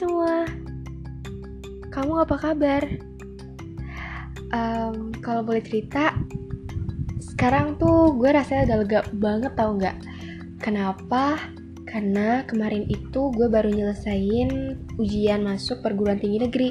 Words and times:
semua, 0.00 0.48
kamu 1.92 2.24
apa 2.24 2.36
kabar? 2.40 2.88
Um, 4.48 5.12
kalau 5.20 5.44
boleh 5.44 5.60
cerita, 5.60 6.16
sekarang 7.20 7.76
tuh 7.76 8.16
gue 8.16 8.32
rasanya 8.32 8.64
udah 8.72 8.78
lega 8.80 9.00
banget 9.20 9.52
tau 9.60 9.76
nggak? 9.76 10.00
Kenapa? 10.56 11.36
Karena 11.84 12.48
kemarin 12.48 12.88
itu 12.88 13.28
gue 13.28 13.44
baru 13.52 13.68
nyelesain 13.68 14.80
ujian 14.96 15.44
masuk 15.44 15.84
perguruan 15.84 16.16
tinggi 16.16 16.48
negeri 16.48 16.70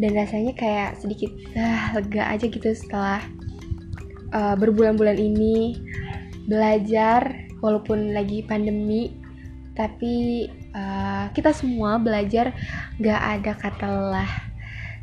dan 0.00 0.16
rasanya 0.16 0.56
kayak 0.56 0.96
sedikit 0.96 1.28
ah, 1.52 2.00
lega 2.00 2.32
aja 2.32 2.48
gitu 2.48 2.72
setelah 2.72 3.20
uh, 4.32 4.56
berbulan-bulan 4.56 5.20
ini 5.20 5.76
belajar 6.48 7.28
walaupun 7.60 8.16
lagi 8.16 8.40
pandemi 8.40 9.12
tapi 9.76 10.48
uh, 10.74 11.30
kita 11.32 11.54
semua 11.54 11.96
belajar 12.00 12.52
gak 13.00 13.20
ada 13.20 13.52
kata 13.56 13.86
lelah. 13.86 14.32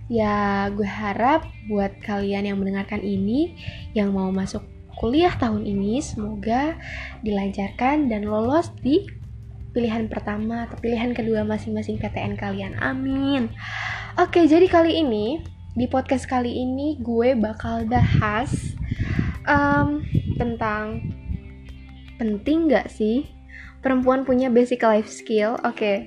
Ya 0.05 0.70
gue 0.70 0.86
harap 0.86 1.50
buat 1.66 1.98
kalian 2.05 2.46
yang 2.46 2.58
mendengarkan 2.62 3.02
ini 3.02 3.58
yang 3.98 4.14
mau 4.14 4.30
masuk 4.30 4.62
kuliah 4.96 5.34
tahun 5.36 5.66
ini 5.66 6.00
semoga 6.00 6.78
dilancarkan 7.26 8.08
dan 8.08 8.30
lolos 8.30 8.72
di 8.80 9.04
pilihan 9.76 10.08
pertama 10.08 10.70
atau 10.70 10.80
pilihan 10.80 11.12
kedua 11.12 11.44
masing-masing 11.44 12.00
PTN 12.00 12.40
kalian. 12.40 12.74
Amin. 12.80 13.52
Oke 14.16 14.48
jadi 14.48 14.70
kali 14.72 15.04
ini 15.04 15.44
di 15.76 15.91
podcast 15.91 16.24
kali 16.32 16.55
ini 16.55 16.96
gue 17.04 17.36
bakal 17.36 17.84
bahas 17.84 18.77
um, 19.44 20.00
tentang 20.40 21.04
penting 22.16 22.72
gak 22.72 22.88
sih 22.88 23.27
perempuan 23.86 24.26
punya 24.26 24.50
basic 24.50 24.82
life 24.82 25.06
skill. 25.06 25.62
Oke. 25.62 25.78
Okay. 25.78 25.98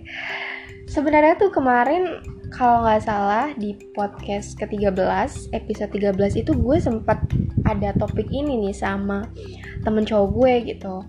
sebenarnya 0.90 1.38
tuh 1.38 1.52
kemarin 1.52 2.18
kalau 2.50 2.82
nggak 2.82 3.04
salah 3.04 3.52
di 3.60 3.76
podcast 3.92 4.56
ke-13 4.56 5.52
episode 5.52 5.92
13 5.92 6.42
itu 6.42 6.56
gue 6.56 6.76
sempat 6.80 7.20
ada 7.68 7.92
topik 8.00 8.24
ini 8.32 8.56
nih 8.66 8.72
sama 8.74 9.28
temen 9.86 10.02
cowok 10.02 10.28
gue 10.34 10.74
gitu. 10.74 11.04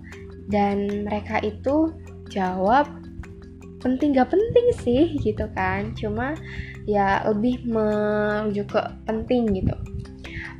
Dan 0.46 1.08
mereka 1.08 1.42
itu 1.42 1.90
jawab 2.30 2.86
penting 3.80 4.14
gak 4.14 4.30
penting 4.30 4.66
sih? 4.78 5.16
gitu 5.18 5.48
kan. 5.56 5.90
Cuma 5.98 6.36
ya 6.86 7.24
lebih 7.26 7.64
merujuk 7.66 8.70
ke 8.70 8.82
penting 9.08 9.50
gitu. 9.58 9.74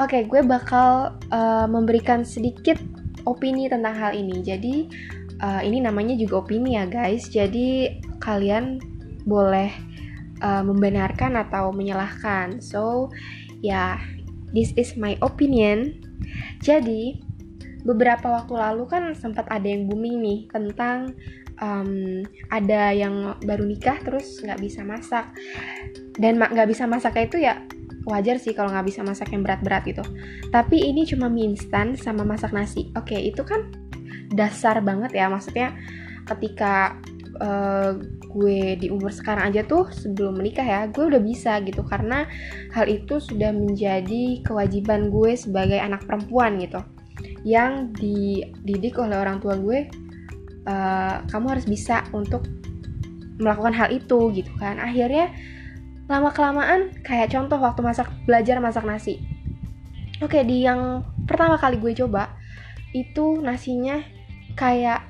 Oke 0.01 0.25
gue 0.25 0.41
bakal 0.41 1.21
uh, 1.29 1.69
memberikan 1.69 2.25
sedikit 2.25 2.81
opini 3.29 3.69
tentang 3.69 3.93
hal 3.93 4.13
ini. 4.17 4.41
Jadi 4.41 4.89
uh, 5.43 5.61
ini 5.65 5.81
namanya 5.83 6.15
juga 6.17 6.45
opini 6.45 6.77
ya 6.77 6.85
guys 6.87 7.29
jadi 7.33 7.99
kalian 8.21 8.81
boleh 9.25 9.73
uh, 10.41 10.65
membenarkan 10.65 11.37
atau 11.39 11.71
menyalahkan. 11.71 12.61
So, 12.65 13.13
ya, 13.61 13.71
yeah, 13.71 13.95
this 14.53 14.73
is 14.77 14.97
my 14.97 15.17
opinion. 15.21 16.01
Jadi, 16.65 17.21
beberapa 17.85 18.29
waktu 18.29 18.55
lalu 18.57 18.85
kan 18.89 19.03
sempat 19.17 19.49
ada 19.49 19.65
yang 19.65 19.89
booming 19.89 20.21
nih 20.21 20.41
tentang 20.53 21.17
um, 21.65 22.21
ada 22.53 22.93
yang 22.93 23.41
baru 23.41 23.65
nikah 23.65 23.97
terus 24.05 24.45
nggak 24.45 24.61
bisa 24.61 24.85
masak 24.85 25.33
dan 26.21 26.37
nggak 26.37 26.69
bisa 26.69 26.85
masaknya 26.85 27.25
itu 27.25 27.39
ya 27.41 27.55
wajar 28.05 28.37
sih 28.37 28.53
kalau 28.53 28.69
nggak 28.69 28.85
bisa 28.85 29.01
masak 29.01 29.33
yang 29.33 29.41
berat-berat 29.41 29.89
gitu 29.89 30.05
tapi 30.53 30.93
ini 30.93 31.09
cuma 31.09 31.33
mie 31.33 31.57
instan 31.57 31.97
sama 31.97 32.21
masak 32.21 32.53
nasi 32.53 32.93
oke 32.93 33.17
itu 33.17 33.41
kan 33.49 33.73
dasar 34.31 34.81
banget 34.81 35.15
ya. 35.15 35.27
Maksudnya 35.29 35.75
ketika 36.27 36.97
uh, 37.43 37.99
gue 38.31 38.79
di 38.79 38.87
umur 38.87 39.11
sekarang 39.11 39.51
aja 39.51 39.67
tuh 39.67 39.91
sebelum 39.91 40.39
menikah 40.39 40.63
ya 40.63 40.81
gue 40.87 41.11
udah 41.11 41.23
bisa 41.23 41.59
gitu. 41.67 41.83
Karena 41.83 42.27
hal 42.73 42.87
itu 42.87 43.19
sudah 43.19 43.51
menjadi 43.51 44.43
kewajiban 44.47 45.11
gue 45.11 45.35
sebagai 45.35 45.79
anak 45.79 46.07
perempuan 46.07 46.59
gitu. 46.63 46.81
Yang 47.43 47.95
dididik 47.99 48.97
oleh 48.97 49.19
orang 49.19 49.43
tua 49.43 49.59
gue 49.59 49.91
uh, 50.71 51.27
kamu 51.29 51.47
harus 51.59 51.67
bisa 51.67 52.07
untuk 52.15 52.47
melakukan 53.41 53.73
hal 53.73 53.89
itu 53.91 54.31
gitu 54.37 54.53
kan. 54.61 54.77
Akhirnya 54.79 55.33
lama 56.11 56.35
kelamaan 56.35 56.91
kayak 57.07 57.31
contoh 57.31 57.57
waktu 57.63 57.81
masak 57.87 58.11
belajar 58.27 58.59
masak 58.59 58.85
nasi. 58.85 59.23
Oke 60.21 60.45
di 60.45 60.67
yang 60.69 61.01
pertama 61.25 61.57
kali 61.57 61.81
gue 61.81 61.97
coba 61.97 62.37
itu 62.93 63.39
nasinya 63.41 64.03
kayak 64.61 65.01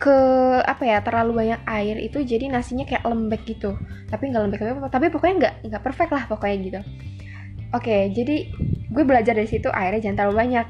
ke 0.00 0.18
apa 0.66 0.82
ya 0.82 0.98
terlalu 1.04 1.44
banyak 1.44 1.60
air 1.68 1.96
itu 2.02 2.24
jadi 2.26 2.50
nasinya 2.50 2.82
kayak 2.82 3.06
lembek 3.06 3.46
gitu. 3.46 3.78
Tapi 4.10 4.34
nggak 4.34 4.42
lembek 4.42 4.60
lembek 4.66 4.90
tapi 4.90 5.06
pokoknya 5.12 5.34
nggak 5.38 5.54
nggak 5.70 5.82
perfect 5.86 6.10
lah 6.10 6.24
pokoknya 6.26 6.56
gitu. 6.66 6.80
Oke 7.70 8.10
jadi 8.10 8.50
gue 8.90 9.04
belajar 9.06 9.38
dari 9.38 9.46
situ 9.46 9.70
airnya 9.70 10.10
jangan 10.10 10.18
terlalu 10.18 10.36
banyak. 10.42 10.66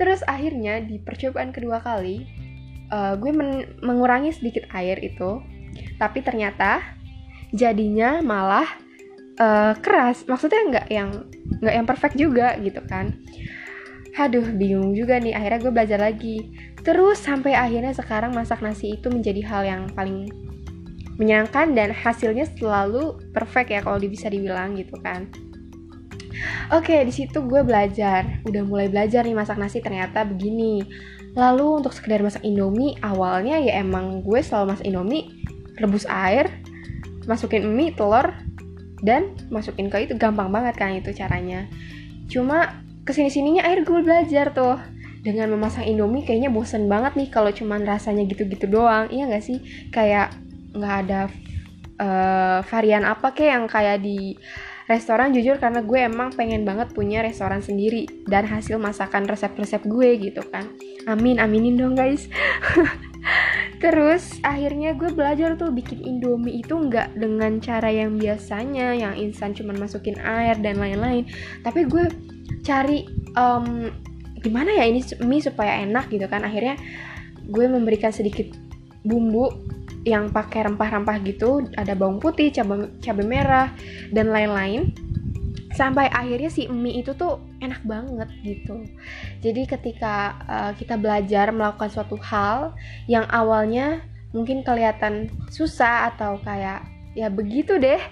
Terus 0.00 0.24
akhirnya 0.24 0.80
di 0.80 0.96
percobaan 0.96 1.52
kedua 1.52 1.84
kali 1.84 2.24
uh, 2.88 3.18
gue 3.20 3.30
men 3.34 3.76
mengurangi 3.84 4.32
sedikit 4.32 4.64
air 4.72 4.96
itu. 5.04 5.44
Tapi 6.00 6.24
ternyata 6.24 6.80
jadinya 7.52 8.24
malah 8.24 8.66
uh, 9.36 9.76
keras. 9.84 10.24
Maksudnya 10.24 10.62
nggak 10.70 10.86
yang 10.88 11.10
nggak 11.60 11.74
yang 11.74 11.86
perfect 11.86 12.16
juga 12.16 12.56
gitu 12.62 12.80
kan 12.88 13.12
Haduh, 14.14 14.46
bingung 14.54 14.94
juga 14.94 15.18
nih. 15.18 15.34
Akhirnya 15.34 15.58
gue 15.58 15.72
belajar 15.74 15.98
lagi. 15.98 16.54
Terus 16.86 17.18
sampai 17.18 17.58
akhirnya 17.58 17.90
sekarang 17.90 18.30
masak 18.30 18.62
nasi 18.62 18.94
itu 18.94 19.10
menjadi 19.10 19.42
hal 19.42 19.62
yang 19.66 19.82
paling 19.90 20.30
menyenangkan 21.18 21.74
dan 21.74 21.90
hasilnya 21.90 22.46
selalu 22.58 23.18
perfect 23.34 23.70
ya 23.70 23.82
kalau 23.82 23.98
bisa 23.98 24.30
dibilang 24.30 24.78
gitu 24.78 24.94
kan. 25.02 25.26
Oke, 26.70 27.02
di 27.02 27.10
situ 27.10 27.42
gue 27.42 27.62
belajar. 27.66 28.42
Udah 28.46 28.62
mulai 28.62 28.86
belajar 28.86 29.26
nih 29.26 29.34
masak 29.34 29.58
nasi 29.58 29.82
ternyata 29.82 30.22
begini. 30.22 30.86
Lalu 31.34 31.82
untuk 31.82 31.90
sekedar 31.90 32.22
masak 32.22 32.46
Indomie, 32.46 32.94
awalnya 33.02 33.58
ya 33.58 33.82
emang 33.82 34.22
gue 34.22 34.38
selalu 34.38 34.78
masak 34.78 34.86
Indomie, 34.86 35.26
rebus 35.82 36.06
air, 36.06 36.46
masukin 37.26 37.66
mie, 37.66 37.90
telur, 37.90 38.30
dan 39.02 39.34
masukin 39.50 39.90
ke 39.90 40.06
itu 40.06 40.14
gampang 40.14 40.54
banget 40.54 40.74
kan 40.78 40.94
itu 40.94 41.10
caranya. 41.10 41.66
Cuma 42.30 42.83
ke 43.04 43.12
sini 43.12 43.28
sininya 43.28 43.62
akhir 43.68 43.84
gue 43.84 44.00
belajar 44.00 44.50
tuh. 44.50 44.80
Dengan 45.24 45.56
memasak 45.56 45.88
indomie 45.88 46.20
kayaknya 46.20 46.52
bosen 46.52 46.84
banget 46.84 47.16
nih 47.16 47.32
kalau 47.32 47.48
cuman 47.48 47.84
rasanya 47.88 48.28
gitu-gitu 48.28 48.68
doang. 48.68 49.08
Iya 49.08 49.28
gak 49.32 49.44
sih? 49.44 49.60
Kayak 49.88 50.36
nggak 50.74 50.96
ada 51.06 51.20
uh, 52.02 52.58
varian 52.66 53.06
apa 53.06 53.32
kayak 53.32 53.52
yang 53.56 53.64
kayak 53.70 53.98
di 54.04 54.36
restoran 54.84 55.32
jujur 55.32 55.56
karena 55.56 55.80
gue 55.80 55.96
emang 55.96 56.28
pengen 56.36 56.68
banget 56.68 56.92
punya 56.92 57.24
restoran 57.24 57.64
sendiri 57.64 58.04
dan 58.28 58.44
hasil 58.44 58.76
masakan 58.76 59.24
resep-resep 59.24 59.80
gue 59.88 60.08
gitu 60.28 60.44
kan. 60.52 60.68
Amin 61.08 61.40
aminin 61.40 61.80
dong 61.80 61.96
guys 61.96 62.28
terus 63.84 64.40
akhirnya 64.40 64.96
gue 64.96 65.12
belajar 65.12 65.60
tuh 65.60 65.68
bikin 65.68 66.00
indomie 66.00 66.64
itu 66.64 66.72
nggak 66.72 67.20
dengan 67.20 67.60
cara 67.60 67.92
yang 67.92 68.16
biasanya 68.16 68.96
yang 68.96 69.12
instan 69.12 69.52
cuman 69.52 69.76
masukin 69.76 70.16
air 70.24 70.56
dan 70.56 70.80
lain-lain. 70.80 71.28
Tapi 71.60 71.84
gue 71.84 72.08
cari 72.64 73.04
um, 73.36 73.92
gimana 74.40 74.72
ya 74.72 74.88
ini 74.88 75.04
mie 75.28 75.44
supaya 75.44 75.84
enak 75.84 76.08
gitu 76.08 76.24
kan. 76.32 76.48
Akhirnya 76.48 76.80
gue 77.44 77.66
memberikan 77.68 78.08
sedikit 78.08 78.48
bumbu 79.04 79.52
yang 80.08 80.32
pakai 80.32 80.64
rempah-rempah 80.64 81.20
gitu. 81.28 81.68
Ada 81.76 81.92
bawang 81.92 82.24
putih 82.24 82.56
cabai 82.56 82.88
cabai 83.04 83.26
merah 83.28 83.68
dan 84.16 84.32
lain-lain 84.32 84.96
sampai 85.74 86.06
akhirnya 86.08 86.50
si 86.50 86.70
mie 86.70 87.02
itu 87.02 87.12
tuh 87.18 87.42
enak 87.58 87.82
banget 87.82 88.30
gitu 88.46 88.86
jadi 89.42 89.66
ketika 89.66 90.38
uh, 90.46 90.72
kita 90.78 90.94
belajar 90.94 91.50
melakukan 91.50 91.90
suatu 91.90 92.14
hal 92.22 92.72
yang 93.10 93.26
awalnya 93.28 94.06
mungkin 94.30 94.62
kelihatan 94.62 95.30
susah 95.50 96.14
atau 96.14 96.38
kayak 96.42 96.86
ya 97.14 97.30
begitu 97.30 97.78
deh 97.78 98.02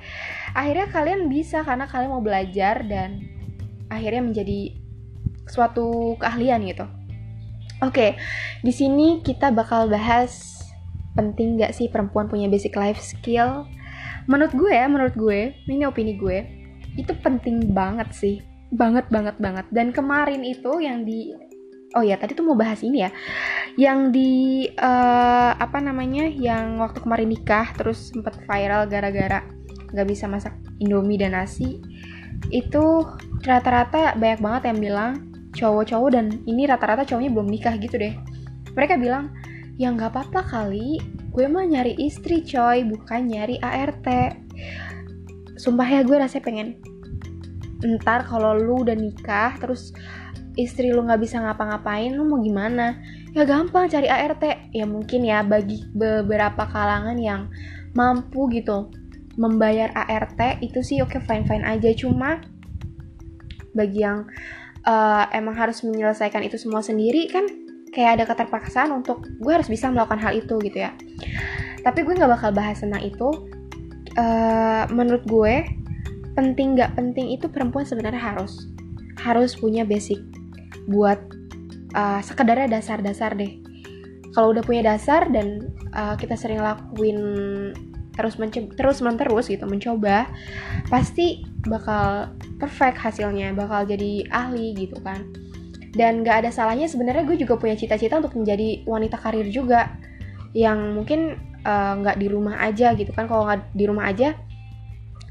akhirnya 0.55 0.87
kalian 0.91 1.26
bisa 1.31 1.62
karena 1.67 1.87
kalian 1.87 2.11
mau 2.11 2.23
belajar 2.23 2.82
dan 2.87 3.23
akhirnya 3.91 4.23
menjadi 4.25 4.82
suatu 5.47 6.17
keahlian 6.17 6.64
gitu. 6.64 6.87
Oke, 7.82 8.14
di 8.62 8.73
sini 8.73 9.20
kita 9.20 9.50
bakal 9.50 9.91
bahas 9.91 10.62
penting 11.12 11.61
gak 11.61 11.75
sih 11.76 11.91
perempuan 11.91 12.31
punya 12.31 12.47
basic 12.47 12.79
life 12.79 13.03
skill. 13.03 13.67
Menurut 14.31 14.55
gue 14.55 14.70
ya, 14.70 14.87
menurut 14.87 15.19
gue, 15.19 15.50
ini 15.67 15.82
opini 15.82 16.14
gue, 16.14 16.62
itu 16.99 17.12
penting 17.25 17.73
banget 17.73 18.09
sih, 18.12 18.37
banget 18.73 19.09
banget 19.09 19.37
banget. 19.41 19.67
Dan 19.73 19.91
kemarin 19.91 20.44
itu 20.44 20.81
yang 20.81 21.05
di 21.05 21.33
oh 21.93 22.00
ya 22.00 22.17
tadi 22.17 22.33
tuh 22.33 22.44
mau 22.44 22.56
bahas 22.56 22.81
ini 22.85 23.05
ya. 23.05 23.11
Yang 23.77 23.99
di 24.12 24.33
uh, 24.77 25.53
apa 25.56 25.79
namanya 25.81 26.29
yang 26.29 26.81
waktu 26.81 27.00
kemarin 27.00 27.33
nikah 27.33 27.73
terus 27.77 28.12
sempat 28.12 28.37
viral 28.44 28.89
gara-gara 28.89 29.44
nggak 29.93 30.09
bisa 30.09 30.25
masak 30.25 30.56
indomie 30.81 31.21
dan 31.21 31.37
nasi 31.37 31.85
itu 32.49 32.85
rata-rata 33.45 34.17
banyak 34.17 34.41
banget 34.41 34.62
yang 34.73 34.79
bilang 34.81 35.12
cowok-cowok 35.53 36.11
dan 36.17 36.27
ini 36.49 36.65
rata-rata 36.65 37.05
cowoknya 37.05 37.31
belum 37.33 37.49
nikah 37.49 37.77
gitu 37.77 38.00
deh. 38.00 38.17
Mereka 38.73 38.97
bilang 38.97 39.33
ya 39.81 39.93
nggak 39.93 40.12
apa-apa 40.12 40.41
kali 40.49 41.00
gue 41.33 41.47
mah 41.49 41.65
nyari 41.65 41.97
istri 41.97 42.45
coy 42.45 42.85
bukan 42.85 43.25
nyari 43.25 43.56
ART 43.65 44.05
sumpah 45.62 45.87
ya 45.87 46.03
gue 46.03 46.19
rasanya 46.19 46.43
pengen 46.43 46.69
ntar 48.03 48.26
kalau 48.26 48.59
lu 48.59 48.82
udah 48.82 48.99
nikah 48.99 49.55
terus 49.62 49.94
istri 50.59 50.91
lu 50.91 51.06
nggak 51.06 51.23
bisa 51.23 51.38
ngapa-ngapain 51.38 52.12
lu 52.12 52.26
mau 52.26 52.43
gimana? 52.43 52.99
Ya 53.32 53.47
gampang 53.49 53.88
cari 53.88 54.11
ART 54.11 54.43
ya 54.75 54.85
mungkin 54.85 55.25
ya 55.25 55.41
bagi 55.47 55.87
beberapa 55.94 56.69
kalangan 56.69 57.17
yang 57.17 57.49
mampu 57.94 58.50
gitu 58.53 58.93
membayar 59.41 59.88
ART 59.97 60.61
itu 60.61 60.85
sih 60.85 61.00
oke 61.00 61.17
okay, 61.17 61.23
fine 61.25 61.47
fine 61.47 61.64
aja. 61.64 61.94
Cuma 61.97 62.43
bagi 63.73 64.05
yang 64.05 64.29
uh, 64.85 65.25
emang 65.32 65.56
harus 65.56 65.81
menyelesaikan 65.81 66.44
itu 66.44 66.61
semua 66.61 66.85
sendiri 66.85 67.31
kan 67.32 67.49
kayak 67.93 68.20
ada 68.20 68.25
keterpaksaan 68.29 68.93
untuk 68.93 69.25
gue 69.41 69.53
harus 69.53 69.69
bisa 69.69 69.88
melakukan 69.88 70.20
hal 70.20 70.37
itu 70.37 70.61
gitu 70.61 70.85
ya. 70.85 70.93
Tapi 71.81 72.05
gue 72.05 72.14
nggak 72.14 72.31
bakal 72.31 72.50
bahas 72.53 72.85
tentang 72.85 73.00
itu 73.00 73.51
uh, 74.17 74.85
menurut 74.93 75.25
gue 75.29 75.64
penting 76.32 76.76
nggak 76.76 76.97
penting 76.97 77.37
itu 77.37 77.49
perempuan 77.49 77.85
sebenarnya 77.85 78.20
harus 78.20 78.73
harus 79.20 79.53
punya 79.55 79.85
basic 79.85 80.19
buat 80.88 81.20
uh, 81.94 82.20
sekedarnya 82.25 82.81
dasar-dasar 82.81 83.37
deh. 83.37 83.61
Kalau 84.32 84.56
udah 84.56 84.64
punya 84.64 84.97
dasar 84.97 85.29
dan 85.29 85.69
uh, 85.93 86.17
kita 86.17 86.35
sering 86.35 86.64
lakuin 86.64 87.20
terus 88.12 88.37
terus 88.76 89.00
menerus 89.00 89.49
gitu 89.49 89.64
mencoba 89.64 90.29
pasti 90.93 91.49
bakal 91.64 92.29
perfect 92.61 93.00
hasilnya 93.00 93.56
bakal 93.56 93.85
jadi 93.85 94.29
ahli 94.32 94.73
gitu 94.76 94.97
kan. 95.05 95.29
Dan 95.93 96.25
gak 96.25 96.44
ada 96.44 96.49
salahnya 96.49 96.88
sebenarnya 96.88 97.29
gue 97.29 97.37
juga 97.37 97.61
punya 97.61 97.76
cita-cita 97.76 98.17
untuk 98.17 98.32
menjadi 98.32 98.81
wanita 98.88 99.20
karir 99.20 99.44
juga 99.53 99.93
yang 100.56 100.97
mungkin 100.97 101.37
uh, 101.64 101.93
nggak 101.99 102.17
di 102.19 102.26
rumah 102.31 102.61
aja 102.61 102.94
gitu 102.94 103.11
kan. 103.14 103.26
Kalau 103.26 103.47
nggak 103.49 103.73
di 103.75 103.85
rumah 103.87 104.11
aja 104.11 104.37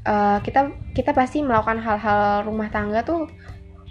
uh, 0.06 0.38
kita 0.42 0.72
kita 0.92 1.10
pasti 1.14 1.40
melakukan 1.40 1.78
hal-hal 1.78 2.46
rumah 2.46 2.68
tangga 2.68 3.02
tuh 3.06 3.30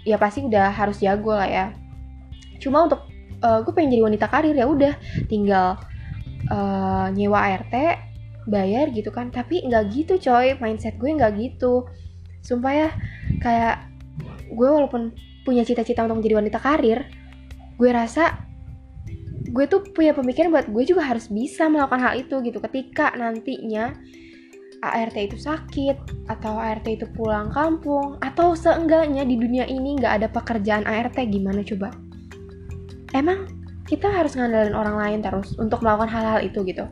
ya 0.02 0.18
pasti 0.18 0.44
udah 0.44 0.70
harus 0.70 1.00
jago 1.00 1.34
lah 1.34 1.48
ya. 1.48 1.66
Cuma 2.58 2.86
untuk 2.86 3.02
uh, 3.42 3.62
gue 3.62 3.72
pengen 3.74 3.98
jadi 3.98 4.04
wanita 4.06 4.26
karir 4.30 4.54
ya 4.54 4.66
udah 4.66 4.94
tinggal 5.26 5.78
uh, 6.50 7.06
nyewa 7.10 7.38
ART 7.38 7.74
bayar 8.46 8.90
gitu 8.90 9.10
kan. 9.14 9.30
Tapi 9.30 9.66
nggak 9.66 9.84
gitu 9.94 10.18
coy. 10.18 10.58
Mindset 10.58 10.98
gue 10.98 11.10
nggak 11.10 11.32
gitu. 11.38 11.86
Sumpah 12.42 12.72
ya 12.74 12.88
kayak 13.38 13.86
gue 14.52 14.68
walaupun 14.68 15.14
punya 15.42 15.66
cita-cita 15.66 16.06
untuk 16.06 16.22
menjadi 16.22 16.38
wanita 16.38 16.58
karir 16.62 17.08
gue 17.82 17.90
rasa 17.90 18.51
gue 19.52 19.64
tuh 19.68 19.84
punya 19.92 20.16
pemikiran 20.16 20.48
buat 20.48 20.66
gue 20.72 20.84
juga 20.88 21.04
harus 21.04 21.28
bisa 21.28 21.68
melakukan 21.68 22.00
hal 22.00 22.14
itu 22.16 22.40
gitu. 22.40 22.58
Ketika 22.58 23.12
nantinya 23.12 23.92
ART 24.82 25.14
itu 25.14 25.36
sakit 25.38 26.26
atau 26.26 26.56
ART 26.58 26.88
itu 26.88 27.04
pulang 27.12 27.52
kampung 27.52 28.16
atau 28.24 28.56
seenggaknya 28.56 29.22
di 29.22 29.36
dunia 29.38 29.68
ini 29.68 30.00
nggak 30.00 30.24
ada 30.24 30.28
pekerjaan 30.32 30.88
ART 30.88 31.14
gimana 31.28 31.60
coba? 31.62 31.92
Emang 33.12 33.44
kita 33.84 34.08
harus 34.08 34.32
ngandalin 34.34 34.72
orang 34.72 34.96
lain 34.96 35.18
terus 35.20 35.52
untuk 35.60 35.84
melakukan 35.84 36.08
hal-hal 36.08 36.40
itu 36.40 36.64
gitu. 36.64 36.88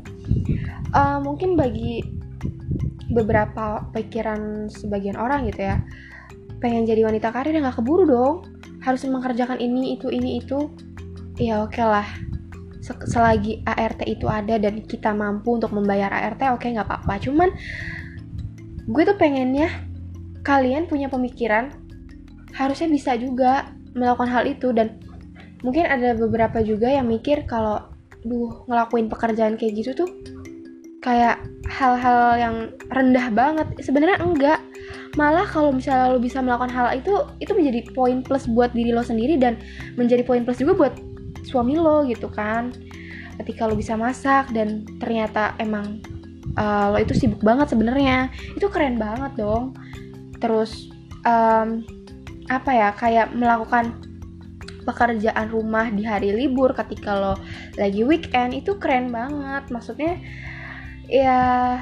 Uh, 0.93 1.17
mungkin 1.25 1.57
bagi 1.57 2.05
beberapa 3.11 3.89
pikiran 3.97 4.69
sebagian 4.71 5.19
orang 5.19 5.49
gitu 5.51 5.67
ya 5.67 5.83
pengen 6.63 6.87
jadi 6.87 7.09
wanita 7.09 7.33
karir 7.33 7.57
ya 7.57 7.65
nggak 7.65 7.81
keburu 7.81 8.05
dong. 8.05 8.37
Harus 8.85 9.03
mengerjakan 9.09 9.57
ini 9.57 9.97
itu 9.97 10.13
ini 10.13 10.45
itu. 10.45 10.69
Ya 11.41 11.65
oke 11.65 11.73
okay 11.73 11.89
lah 11.89 12.30
selagi 12.83 13.61
ART 13.69 14.01
itu 14.09 14.25
ada 14.27 14.57
dan 14.57 14.81
kita 14.85 15.13
mampu 15.13 15.61
untuk 15.61 15.71
membayar 15.77 16.09
ART 16.09 16.41
oke 16.51 16.65
okay, 16.65 16.73
nggak 16.73 16.89
apa-apa. 16.89 17.15
Cuman 17.21 17.49
gue 18.89 19.03
tuh 19.05 19.17
pengennya 19.21 19.69
kalian 20.41 20.89
punya 20.89 21.13
pemikiran 21.13 21.71
harusnya 22.57 22.89
bisa 22.89 23.15
juga 23.21 23.71
melakukan 23.93 24.31
hal 24.33 24.45
itu. 24.49 24.73
Dan 24.73 24.99
mungkin 25.61 25.85
ada 25.87 26.17
beberapa 26.17 26.65
juga 26.65 26.89
yang 26.89 27.07
mikir 27.07 27.45
kalau 27.45 27.85
duh 28.25 28.65
ngelakuin 28.69 29.09
pekerjaan 29.09 29.57
kayak 29.57 29.81
gitu 29.81 30.05
tuh 30.05 30.11
kayak 31.01 31.41
hal-hal 31.69 32.37
yang 32.37 32.57
rendah 32.93 33.29
banget. 33.33 33.67
Sebenarnya 33.85 34.21
enggak. 34.21 34.61
Malah 35.19 35.43
kalau 35.43 35.75
misalnya 35.75 36.15
lo 36.15 36.23
bisa 36.23 36.39
melakukan 36.39 36.71
hal 36.71 36.95
itu 36.95 37.11
itu 37.43 37.51
menjadi 37.51 37.83
poin 37.99 38.23
plus 38.23 38.47
buat 38.47 38.71
diri 38.71 38.95
lo 38.95 39.03
sendiri 39.03 39.43
dan 39.43 39.59
menjadi 39.99 40.23
poin 40.23 40.47
plus 40.47 40.63
juga 40.63 40.87
buat 40.87 40.95
suami 41.51 41.75
lo 41.75 42.07
gitu 42.07 42.31
kan. 42.31 42.71
Ketika 43.43 43.67
lo 43.67 43.75
bisa 43.75 43.99
masak 43.99 44.55
dan 44.55 44.87
ternyata 45.03 45.59
emang 45.59 45.99
uh, 46.55 46.95
lo 46.95 46.99
itu 47.03 47.13
sibuk 47.19 47.43
banget 47.43 47.75
sebenarnya. 47.75 48.31
Itu 48.55 48.71
keren 48.71 48.97
banget 49.03 49.35
dong. 49.35 49.75
Terus 50.39 50.89
um, 51.27 51.83
apa 52.47 52.71
ya 52.71 52.89
kayak 52.95 53.35
melakukan 53.35 53.99
pekerjaan 54.87 55.53
rumah 55.53 55.93
di 55.93 56.03
hari 56.03 56.33
libur 56.33 56.73
ketika 56.73 57.13
lo 57.15 57.35
lagi 57.77 58.07
weekend 58.07 58.55
itu 58.55 58.79
keren 58.79 59.11
banget. 59.11 59.67
Maksudnya 59.69 60.23
ya 61.11 61.39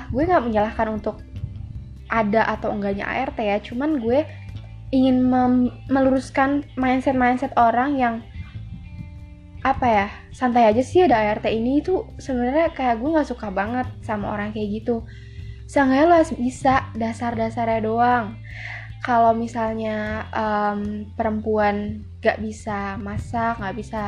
gue 0.09 0.23
nggak 0.25 0.45
menyalahkan 0.49 0.89
untuk 0.89 1.21
ada 2.09 2.49
atau 2.57 2.73
enggaknya 2.73 3.05
ART 3.05 3.37
ya. 3.37 3.61
Cuman 3.61 4.01
gue 4.01 4.25
ingin 4.89 5.29
meluruskan 5.93 6.65
mindset 6.81 7.13
mindset 7.13 7.53
orang 7.61 8.01
yang 8.01 8.15
apa 9.59 9.87
ya 9.87 10.07
santai 10.31 10.71
aja 10.71 10.83
sih 10.87 11.03
ada 11.03 11.19
ART 11.19 11.51
ini 11.51 11.83
itu 11.83 12.07
sebenarnya 12.23 12.71
kayak 12.71 13.03
gue 13.03 13.11
nggak 13.11 13.29
suka 13.29 13.51
banget 13.51 13.87
sama 14.07 14.31
orang 14.31 14.55
kayak 14.55 14.83
gitu. 14.83 15.03
Seenggaknya 15.69 16.07
lo 16.09 16.17
bisa 16.39 16.89
dasar-dasarnya 16.97 17.81
doang. 17.85 18.39
Kalau 19.05 19.37
misalnya 19.37 20.27
um, 20.35 21.07
perempuan 21.15 22.03
gak 22.19 22.43
bisa 22.43 22.99
masak 22.99 23.63
nggak 23.63 23.77
bisa 23.79 24.03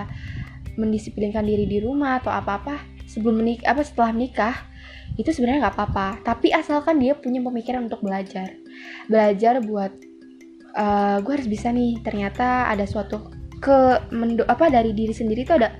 mendisiplinkan 0.74 1.46
diri 1.46 1.66
di 1.66 1.78
rumah 1.78 2.18
atau 2.18 2.34
apa-apa 2.34 2.82
sebelum 3.06 3.42
menik 3.42 3.62
apa 3.62 3.86
setelah 3.86 4.10
menikah 4.10 4.56
itu 5.18 5.30
sebenarnya 5.30 5.68
nggak 5.68 5.76
apa-apa. 5.76 6.08
Tapi 6.22 6.54
asalkan 6.54 7.02
dia 7.02 7.18
punya 7.18 7.42
pemikiran 7.42 7.86
untuk 7.90 8.02
belajar. 8.02 8.54
Belajar 9.10 9.58
buat 9.62 9.92
uh, 10.74 11.18
gue 11.22 11.32
harus 11.34 11.50
bisa 11.50 11.74
nih 11.74 11.98
ternyata 12.00 12.70
ada 12.70 12.86
suatu 12.86 13.39
ke 13.60 14.08
mendo 14.10 14.42
apa 14.48 14.72
dari 14.72 14.96
diri 14.96 15.12
sendiri 15.12 15.44
itu 15.44 15.54
ada 15.54 15.76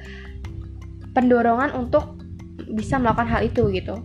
pendorongan 1.17 1.75
untuk 1.75 2.21
bisa 2.71 3.01
melakukan 3.01 3.29
hal 3.29 3.43
itu 3.43 3.67
gitu. 3.72 3.96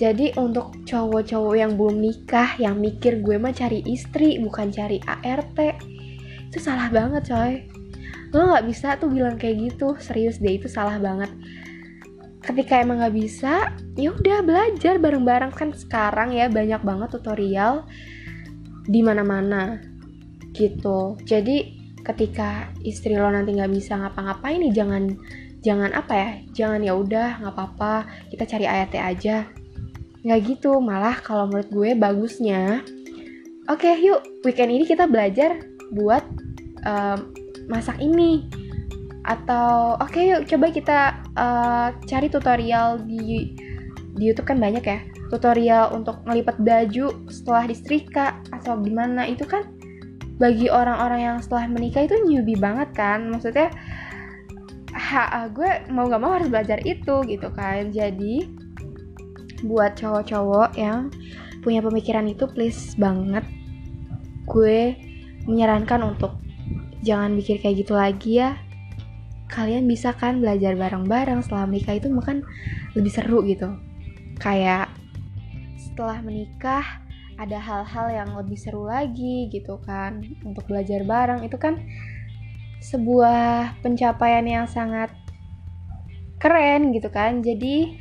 Jadi 0.00 0.34
untuk 0.40 0.72
cowok-cowok 0.88 1.54
yang 1.54 1.76
belum 1.76 2.00
nikah 2.00 2.56
yang 2.58 2.80
mikir 2.80 3.20
gue 3.20 3.36
mah 3.36 3.52
cari 3.52 3.84
istri 3.86 4.40
bukan 4.40 4.72
cari 4.72 4.98
ART 5.04 5.58
itu 6.48 6.58
salah 6.58 6.88
banget 6.88 7.28
coy. 7.28 7.68
Lo 8.32 8.48
nggak 8.48 8.66
bisa 8.66 8.96
tuh 8.96 9.12
bilang 9.12 9.36
kayak 9.36 9.72
gitu 9.72 9.94
serius 10.00 10.40
deh 10.40 10.56
itu 10.56 10.66
salah 10.66 10.96
banget. 10.96 11.28
Ketika 12.42 12.82
emang 12.82 13.04
nggak 13.04 13.14
bisa 13.14 13.76
ya 13.94 14.10
udah 14.10 14.42
belajar 14.42 14.96
bareng-bareng. 14.98 15.52
Kan 15.52 15.70
sekarang 15.76 16.34
ya 16.34 16.48
banyak 16.48 16.80
banget 16.82 17.08
tutorial 17.12 17.86
di 18.88 19.00
mana-mana 19.04 19.78
gitu. 20.56 21.14
Jadi 21.22 21.81
ketika 22.02 22.70
istri 22.82 23.14
lo 23.14 23.30
nanti 23.30 23.54
nggak 23.54 23.72
bisa 23.72 23.98
ngapa-ngapain 23.98 24.58
nih 24.58 24.74
jangan 24.74 25.14
jangan 25.62 25.90
apa 25.94 26.12
ya 26.14 26.30
jangan 26.50 26.80
ya 26.82 26.92
udah 26.98 27.28
nggak 27.38 27.54
apa-apa 27.54 27.94
kita 28.30 28.44
cari 28.46 28.66
ART 28.66 28.94
aja. 28.98 29.46
Nggak 30.22 30.40
gitu 30.46 30.78
malah 30.78 31.18
kalau 31.22 31.50
menurut 31.50 31.70
gue 31.70 31.90
bagusnya 31.98 32.82
oke 33.70 33.82
okay, 33.82 33.98
yuk 34.02 34.22
weekend 34.42 34.74
ini 34.74 34.84
kita 34.86 35.06
belajar 35.06 35.62
buat 35.94 36.26
um, 36.86 37.30
masak 37.70 37.98
ini. 38.02 38.46
Atau 39.22 39.94
oke 40.02 40.10
okay, 40.10 40.34
yuk 40.34 40.42
coba 40.50 40.66
kita 40.74 40.98
uh, 41.38 41.88
cari 42.10 42.26
tutorial 42.26 42.98
di 43.06 43.54
di 44.12 44.22
YouTube 44.28 44.50
kan 44.50 44.58
banyak 44.58 44.84
ya 44.84 45.00
tutorial 45.32 45.96
untuk 45.96 46.20
ngelipat 46.28 46.60
baju 46.60 47.24
setelah 47.32 47.64
disetrika 47.64 48.36
atau 48.52 48.76
gimana 48.76 49.24
itu 49.24 49.48
kan 49.48 49.64
bagi 50.42 50.66
orang-orang 50.66 51.20
yang 51.22 51.36
setelah 51.38 51.70
menikah 51.70 52.02
itu 52.02 52.18
newbie 52.26 52.58
banget 52.58 52.90
kan. 52.98 53.30
Maksudnya 53.30 53.70
ha, 54.90 55.46
gue 55.46 55.86
mau 55.94 56.10
gak 56.10 56.18
mau 56.18 56.34
harus 56.34 56.50
belajar 56.50 56.82
itu 56.82 57.22
gitu 57.30 57.46
kan. 57.54 57.94
Jadi 57.94 58.50
buat 59.62 59.94
cowok-cowok 59.94 60.74
yang 60.74 61.14
punya 61.62 61.78
pemikiran 61.78 62.26
itu 62.26 62.50
please 62.50 62.98
banget 62.98 63.46
gue 64.50 64.98
menyarankan 65.46 66.02
untuk 66.02 66.34
jangan 67.06 67.30
mikir 67.38 67.62
kayak 67.62 67.86
gitu 67.86 67.94
lagi 67.94 68.42
ya. 68.42 68.58
Kalian 69.46 69.86
bisa 69.86 70.10
kan 70.16 70.42
belajar 70.42 70.74
bareng-bareng 70.74 71.44
setelah 71.44 71.70
menikah 71.70 71.94
itu 71.94 72.10
makan 72.10 72.42
lebih 72.98 73.12
seru 73.12 73.46
gitu. 73.46 73.70
Kayak 74.42 74.90
setelah 75.78 76.18
menikah 76.24 77.01
ada 77.42 77.58
hal-hal 77.58 78.06
yang 78.14 78.30
lebih 78.38 78.54
seru 78.54 78.86
lagi 78.86 79.50
gitu 79.50 79.82
kan 79.82 80.22
untuk 80.46 80.62
belajar 80.70 81.02
bareng 81.02 81.42
itu 81.42 81.58
kan 81.58 81.82
sebuah 82.82 83.78
pencapaian 83.82 84.46
yang 84.46 84.66
sangat 84.70 85.10
keren 86.38 86.94
gitu 86.94 87.10
kan 87.10 87.42
jadi 87.42 87.98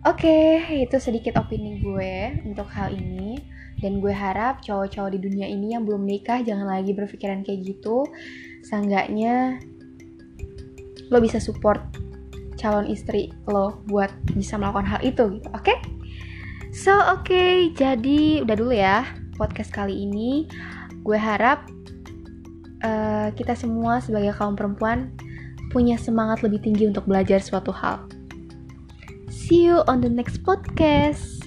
Oke, 0.00 0.64
itu 0.80 0.96
sedikit 0.96 1.36
opini 1.36 1.76
gue 1.84 2.40
untuk 2.48 2.64
hal 2.72 2.88
ini. 2.88 3.36
Dan 3.84 4.00
gue 4.00 4.08
harap 4.08 4.64
cowok-cowok 4.64 5.12
di 5.12 5.20
dunia 5.20 5.44
ini 5.44 5.76
yang 5.76 5.84
belum 5.84 6.08
nikah 6.08 6.40
jangan 6.40 6.72
lagi 6.72 6.96
berpikiran 6.96 7.44
kayak 7.44 7.68
gitu. 7.68 8.08
Seenggaknya 8.64 9.60
lo 11.12 11.20
bisa 11.20 11.36
support 11.36 11.84
calon 12.56 12.88
istri 12.88 13.28
lo 13.44 13.84
buat 13.92 14.08
bisa 14.32 14.56
melakukan 14.56 14.88
hal 14.88 15.00
itu 15.04 15.36
gitu, 15.36 15.48
oke? 15.52 15.68
Okay? 15.68 15.76
So 16.70 16.94
oke, 16.94 17.26
okay, 17.26 17.74
jadi 17.74 18.46
udah 18.46 18.56
dulu 18.56 18.70
ya 18.70 19.02
podcast 19.34 19.74
kali 19.74 20.06
ini. 20.06 20.46
Gue 21.02 21.18
harap 21.18 21.66
uh, 22.86 23.34
kita 23.34 23.58
semua 23.58 23.98
sebagai 23.98 24.30
kaum 24.36 24.54
perempuan 24.54 25.10
punya 25.74 25.98
semangat 25.98 26.46
lebih 26.46 26.62
tinggi 26.62 26.86
untuk 26.86 27.06
belajar 27.10 27.42
suatu 27.42 27.74
hal. 27.74 28.06
See 29.30 29.66
you 29.66 29.82
on 29.90 29.98
the 29.98 30.10
next 30.12 30.46
podcast. 30.46 31.39